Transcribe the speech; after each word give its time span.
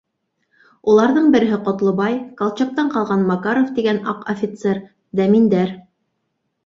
Уларҙың 0.93 1.27
береһе 1.35 1.59
Ҡотлобай, 1.67 2.17
Колчактан 2.41 2.89
ҡалған 2.95 3.27
Макаров 3.33 3.69
тигән 3.79 4.01
аҡ 4.15 4.27
офицер, 4.35 4.81
Дәминдәр. 5.21 5.71